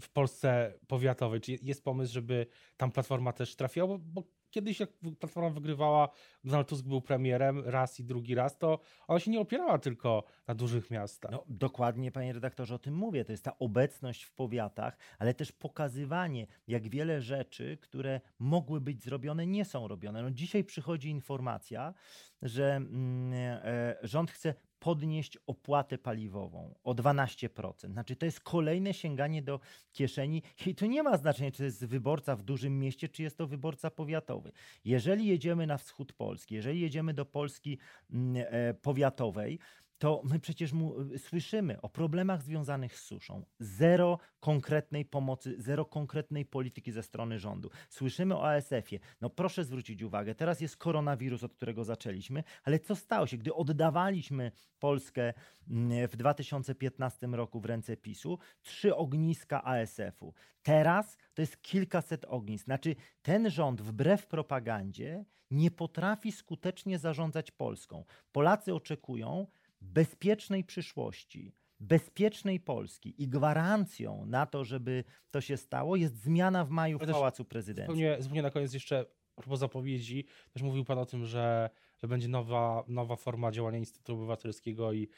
w 0.00 0.08
Polsce 0.08 0.74
powiatowej. 0.86 1.40
Czy 1.40 1.58
jest 1.62 1.84
pomysł, 1.84 2.12
żeby 2.12 2.46
tam 2.76 2.92
Platforma 2.92 3.32
też 3.32 3.56
trafiła? 3.56 3.86
Bo, 3.86 3.98
bo 3.98 4.37
kiedyś 4.50 4.80
jak 4.80 4.90
Platforma 5.18 5.50
wygrywała, 5.50 6.08
Donald 6.44 6.68
Tusk 6.68 6.84
był 6.84 7.00
premierem 7.00 7.62
raz 7.66 8.00
i 8.00 8.04
drugi 8.04 8.34
raz, 8.34 8.58
to 8.58 8.80
ona 9.08 9.20
się 9.20 9.30
nie 9.30 9.40
opierała 9.40 9.78
tylko 9.78 10.24
na 10.46 10.54
dużych 10.54 10.90
miastach. 10.90 11.30
No, 11.30 11.44
dokładnie, 11.48 12.12
panie 12.12 12.32
redaktorze, 12.32 12.74
o 12.74 12.78
tym 12.78 12.94
mówię. 12.94 13.24
To 13.24 13.32
jest 13.32 13.44
ta 13.44 13.58
obecność 13.58 14.22
w 14.22 14.32
powiatach, 14.32 14.96
ale 15.18 15.34
też 15.34 15.52
pokazywanie, 15.52 16.46
jak 16.68 16.88
wiele 16.88 17.20
rzeczy, 17.20 17.78
które 17.80 18.20
mogły 18.38 18.80
być 18.80 19.02
zrobione, 19.02 19.46
nie 19.46 19.64
są 19.64 19.88
robione. 19.88 20.22
No, 20.22 20.30
dzisiaj 20.30 20.64
przychodzi 20.64 21.10
informacja, 21.10 21.94
że 22.42 22.76
mm, 22.76 23.32
e, 23.32 23.96
rząd 24.02 24.30
chce 24.30 24.54
podnieść 24.80 25.38
opłatę 25.46 25.98
paliwową 25.98 26.74
o 26.84 26.94
12%. 26.94 27.92
Znaczy, 27.92 28.16
to 28.16 28.26
jest 28.26 28.40
kolejne 28.40 28.94
sięganie 28.94 29.42
do 29.42 29.60
kieszeni 29.92 30.42
i 30.66 30.74
to 30.74 30.86
nie 30.86 31.02
ma 31.02 31.16
znaczenia, 31.16 31.50
czy 31.50 31.58
to 31.58 31.64
jest 31.64 31.86
wyborca 31.86 32.36
w 32.36 32.42
dużym 32.42 32.78
mieście, 32.78 33.08
czy 33.08 33.22
jest 33.22 33.38
to 33.38 33.46
wyborca 33.46 33.90
powiatowy. 33.90 34.52
Jeżeli 34.84 35.26
jedziemy 35.26 35.66
na 35.66 35.78
wschód 35.78 36.12
Polski, 36.12 36.54
jeżeli 36.54 36.80
jedziemy 36.80 37.14
do 37.14 37.24
Polski 37.24 37.78
mm, 38.10 38.44
e, 38.50 38.74
powiatowej, 38.74 39.58
to 39.98 40.22
my 40.24 40.40
przecież 40.40 40.72
mu, 40.72 40.94
słyszymy 41.18 41.80
o 41.80 41.88
problemach 41.88 42.42
związanych 42.42 42.96
z 42.96 43.02
suszą. 43.02 43.44
Zero 43.58 44.18
konkretnej 44.40 45.04
pomocy, 45.04 45.54
zero 45.58 45.84
konkretnej 45.84 46.44
polityki 46.44 46.92
ze 46.92 47.02
strony 47.02 47.38
rządu. 47.38 47.70
Słyszymy 47.88 48.36
o 48.36 48.48
ASF-ie. 48.48 49.00
No 49.20 49.30
proszę 49.30 49.64
zwrócić 49.64 50.02
uwagę, 50.02 50.34
teraz 50.34 50.60
jest 50.60 50.76
koronawirus, 50.76 51.44
od 51.44 51.54
którego 51.54 51.84
zaczęliśmy, 51.84 52.44
ale 52.64 52.78
co 52.78 52.96
stało 52.96 53.26
się, 53.26 53.36
gdy 53.36 53.54
oddawaliśmy 53.54 54.52
Polskę 54.78 55.34
mm, 55.70 56.08
w 56.08 56.16
2015 56.16 57.26
roku 57.26 57.60
w 57.60 57.64
ręce 57.64 57.96
PiSu? 57.96 58.38
Trzy 58.62 58.96
ogniska 58.96 59.64
ASF-u. 59.64 60.34
Teraz 60.62 61.16
to 61.34 61.42
jest 61.42 61.62
kilkaset 61.62 62.24
ognisk. 62.24 62.64
Znaczy 62.64 62.96
ten 63.22 63.50
rząd 63.50 63.80
wbrew 63.80 64.26
propagandzie 64.26 65.24
nie 65.50 65.70
potrafi 65.70 66.32
skutecznie 66.32 66.98
zarządzać 66.98 67.50
Polską. 67.50 68.04
Polacy 68.32 68.74
oczekują 68.74 69.46
bezpiecznej 69.80 70.64
przyszłości, 70.64 71.54
bezpiecznej 71.80 72.60
Polski 72.60 73.22
i 73.22 73.28
gwarancją 73.28 74.26
na 74.26 74.46
to, 74.46 74.64
żeby 74.64 75.04
to 75.30 75.40
się 75.40 75.56
stało, 75.56 75.96
jest 75.96 76.22
zmiana 76.22 76.64
w 76.64 76.70
maju 76.70 76.98
w 76.98 77.00
też 77.00 77.10
Pałacu 77.10 77.44
Prezydenckim. 77.44 77.96
Zupełnie, 77.96 78.22
zupełnie 78.22 78.42
na 78.42 78.50
koniec 78.50 78.74
jeszcze 78.74 79.06
propos 79.34 79.58
zapowiedzi, 79.58 80.24
też 80.52 80.62
mówił 80.62 80.84
Pan 80.84 80.98
o 80.98 81.06
tym, 81.06 81.24
że, 81.24 81.70
że 81.98 82.08
będzie 82.08 82.28
nowa, 82.28 82.84
nowa 82.88 83.16
forma 83.16 83.50
działania 83.50 83.78
Instytutu 83.78 84.14
Obywatelskiego 84.14 84.92
i 84.92 85.08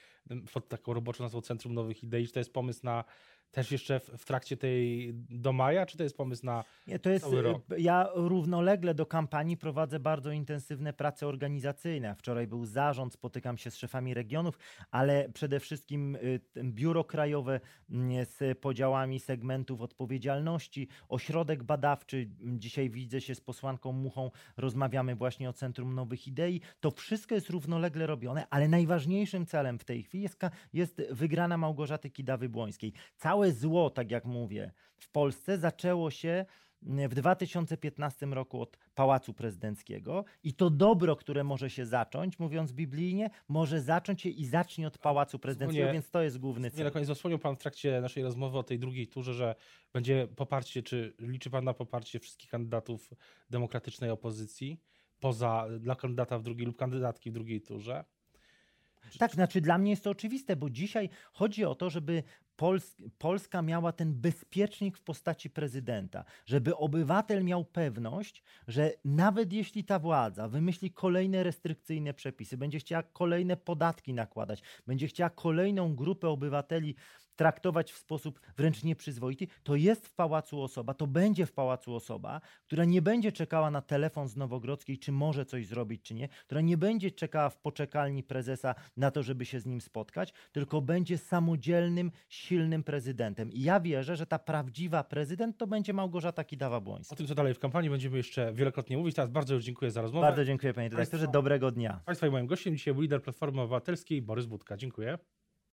taką 0.69 0.95
roboczą 0.95 1.25
nazwą 1.25 1.41
Centrum 1.41 1.75
Nowych 1.75 2.03
Idei. 2.03 2.27
Czy 2.27 2.33
to 2.33 2.41
jest 2.41 2.53
pomysł 2.53 2.81
na 2.83 3.05
też 3.53 3.73
jeszcze 3.73 4.01
w, 4.01 4.09
w 4.09 4.25
trakcie 4.25 4.57
tej 4.57 5.11
do 5.15 5.53
maja, 5.53 5.87
czy 5.87 5.97
to 5.97 6.03
jest 6.03 6.17
pomysł 6.17 6.47
na 6.47 6.65
Nie, 6.87 6.99
to 6.99 7.11
jest, 7.11 7.25
Cały 7.25 7.43
rok. 7.43 7.63
y, 7.73 7.81
ja 7.81 8.09
równolegle 8.15 8.95
do 8.95 9.07
kampanii 9.07 9.57
prowadzę 9.57 10.01
bardzo 10.01 10.33
intensywne 10.33 10.93
prace 10.93 11.27
organizacyjne. 11.27 12.15
Wczoraj 12.15 12.47
był 12.47 12.65
zarząd, 12.65 13.13
spotykam 13.13 13.59
się 13.59 13.71
z 13.71 13.77
szefami 13.77 14.15
regionów, 14.15 14.59
ale 14.91 15.29
przede 15.29 15.61
wszystkim 15.61 16.17
y, 16.17 16.41
biuro 16.65 17.05
krajowe 17.05 17.61
mm, 17.91 18.27
z 18.27 18.59
podziałami 18.59 19.21
segmentów 19.21 19.81
odpowiedzialności, 19.81 20.89
ośrodek 21.09 21.63
badawczy. 21.63 22.29
Dzisiaj 22.43 22.91
widzę 22.91 23.21
się 23.21 23.35
z 23.35 23.41
posłanką 23.41 23.93
Muchą, 23.93 24.31
rozmawiamy 24.57 25.15
właśnie 25.15 25.49
o 25.49 25.53
Centrum 25.53 25.95
Nowych 25.95 26.27
Idei. 26.29 26.61
To 26.81 26.91
wszystko 26.91 27.35
jest 27.35 27.51
równolegle 27.51 28.07
robione, 28.07 28.47
ale 28.51 28.69
najważniejszym 28.69 29.47
celem 29.47 29.79
w 29.79 29.85
tej 29.85 30.03
chwili 30.03 30.20
jest, 30.73 31.03
wygrana 31.11 31.59
Małgorzaty 31.59 32.11
Kidawy-Błońskiej. 32.11 32.93
Całe 33.17 33.53
zło, 33.53 33.91
tak 33.91 34.11
jak 34.11 34.25
mówię, 34.25 34.73
w 34.97 35.11
Polsce 35.11 35.59
zaczęło 35.59 36.11
się 36.11 36.47
w 36.83 37.15
2015 37.15 38.27
roku 38.27 38.61
od 38.61 38.79
Pałacu 38.95 39.35
Prezydenckiego 39.35 40.25
i 40.43 40.55
to 40.55 40.71
dobro, 40.71 41.17
które 41.17 41.45
może 41.45 41.71
się 41.71 41.87
zacząć, 41.87 42.39
mówiąc 42.39 42.73
biblijnie, 42.73 43.31
może 43.49 43.81
zacząć 43.81 44.23
się 44.23 44.29
i 44.29 44.47
zacznie 44.47 44.87
od 44.87 44.99
Pałacu 44.99 45.39
Prezydenckiego, 45.39 45.93
więc 45.93 46.11
to 46.11 46.23
jest 46.23 46.39
główny 46.39 46.63
Nie, 46.69 46.71
na 46.71 46.77
cel. 46.85 46.93
koniec 46.93 47.11
wspomniał 47.11 47.39
Pan 47.39 47.57
w 47.57 47.59
trakcie 47.59 48.01
naszej 48.01 48.23
rozmowy 48.23 48.59
o 48.59 48.63
tej 48.63 48.79
drugiej 48.79 49.07
turze, 49.07 49.35
że 49.35 49.55
będzie 49.93 50.29
poparcie, 50.37 50.83
czy 50.83 51.15
liczy 51.19 51.51
Pan 51.51 51.65
na 51.65 51.75
poparcie 51.75 52.21
wszystkich 52.21 52.51
kandydatów 52.51 53.11
demokratycznej 53.51 54.11
opozycji 54.11 54.81
poza 55.21 55.67
dla 55.81 55.95
kandydata 55.95 56.39
w 56.39 56.43
drugiej 56.43 56.67
lub 56.67 56.77
kandydatki 56.77 57.31
w 57.31 57.35
drugiej 57.35 57.61
turze? 57.61 58.05
Tak, 59.19 59.33
znaczy 59.33 59.61
dla 59.61 59.79
mnie 59.79 59.91
jest 59.91 60.05
to 60.05 60.11
oczywiste, 60.11 60.57
bo 60.57 60.71
dzisiaj 60.71 61.09
chodzi 61.33 61.65
o 61.65 61.75
to, 61.75 61.91
żeby 61.91 62.23
Pols 62.57 62.97
Polska 63.19 63.63
miała 63.63 63.93
ten 63.93 64.15
bezpiecznik 64.15 64.99
w 64.99 65.03
postaci 65.03 65.51
prezydenta, 65.51 66.25
żeby 66.47 66.77
obywatel 66.77 67.45
miał 67.45 67.65
pewność, 67.65 68.43
że 68.69 68.93
nawet 69.05 69.53
jeśli 69.53 69.85
ta 69.85 69.99
władza 69.99 70.49
wymyśli 70.49 70.91
kolejne 70.91 71.43
restrykcyjne 71.43 72.15
przepisy, 72.15 72.57
będzie 72.57 72.79
chciała 72.79 73.03
kolejne 73.03 73.57
podatki 73.57 74.15
nakładać, 74.15 74.63
będzie 74.87 75.07
chciała 75.07 75.31
kolejną 75.31 75.95
grupę 75.95 76.29
obywateli 76.29 76.97
traktować 77.41 77.93
w 77.93 77.97
sposób 77.97 78.41
wręcz 78.57 78.85
nieprzyzwoity, 78.85 79.47
to 79.63 79.77
jest 79.77 80.07
w 80.07 80.15
pałacu 80.15 80.63
osoba, 80.63 80.95
to 80.95 81.07
będzie 81.07 81.47
w 81.47 81.53
pałacu 81.53 81.95
osoba, 81.95 82.41
która 82.63 82.85
nie 82.85 83.03
będzie 83.03 83.33
czekała 83.33 83.71
na 83.71 83.83
telefon 83.83 84.29
z 84.29 84.37
Nowogrodzkiej, 84.37 84.99
czy 84.99 85.13
może 85.13 85.45
coś 85.45 85.67
zrobić, 85.67 86.03
czy 86.03 86.15
nie, 86.15 86.29
która 86.29 86.61
nie 86.61 86.77
będzie 86.77 87.11
czekała 87.11 87.51
w 87.51 87.57
poczekalni 87.57 88.23
prezesa 88.23 88.75
na 88.97 89.11
to, 89.11 89.23
żeby 89.23 89.47
się 89.47 89.61
z 89.61 89.67
nim 89.67 89.81
spotkać, 89.81 90.33
tylko 90.53 90.81
będzie 90.81 91.19
samodzielnym, 91.19 92.11
silnym 92.29 92.83
prezydentem. 92.83 93.53
I 93.53 93.63
ja 93.63 93.81
wierzę, 93.81 94.17
że 94.17 94.27
ta 94.27 94.39
prawdziwa 94.39 95.05
prezydent 95.05 95.59
to 95.59 95.67
będzie 95.67 95.93
Małgorzata 95.93 96.43
Kidawa-Błońska. 96.43 97.13
O 97.13 97.17
tym, 97.17 97.27
co 97.27 97.35
dalej 97.35 97.55
w 97.55 97.59
kampanii, 97.59 97.91
będziemy 97.91 98.17
jeszcze 98.17 98.53
wielokrotnie 98.53 98.97
mówić. 98.97 99.17
Teraz 99.17 99.31
bardzo 99.31 99.55
już 99.55 99.65
dziękuję 99.65 99.91
za 99.91 100.03
rozmowę. 100.03 100.27
Bardzo 100.27 100.45
dziękuję 100.45 100.75
panie 100.75 100.89
redaktorze, 100.89 101.29
dobrego 101.29 101.71
dnia. 101.71 102.01
Państwa 102.05 102.27
i 102.27 102.31
moim 102.31 102.47
gościem 102.47 102.77
dzisiaj 102.77 102.95
był 102.95 103.03
lider 103.03 103.23
Platformy 103.23 103.61
Obywatelskiej 103.61 104.23
Borys 104.23 104.47
Budka. 104.47 104.77
Dziękuję. 104.77 105.19